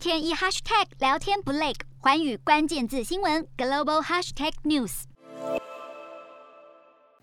[0.00, 5.02] 天一 hashtag 聊天不累，寰宇关键字新闻 global hashtag news。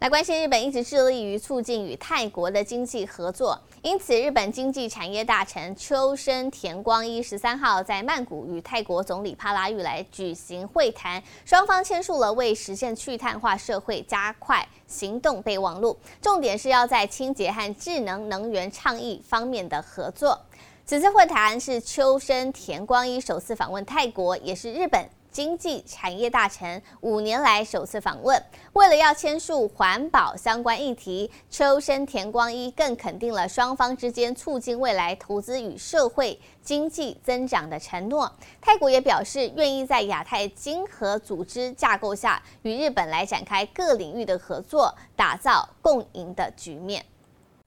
[0.00, 20.40] 来关心日本一直致力于促进与泰国的经济合作，因此日本经济产业大臣秋生田光一十三号在曼谷与泰国总理帕拉育来举行会谈，双方签署了为实现去碳化社会加快行动备忘录，重点是要在清洁和智能能源倡议方面的合作。
[20.86, 25.08] 此次会谈是秋生田光一首次访问泰国，也是日本。
[25.30, 28.40] 经济产业大臣五年来首次访问，
[28.74, 38.30] 为了要签署环保相关议题，秋生田光一更肯定了双方之间促进未来投资与社会经济增长的承诺。
[38.60, 47.04] 泰国也表示愿意在亚太经合组织架构下与日本来展开各领域的合作，打造共赢的局面。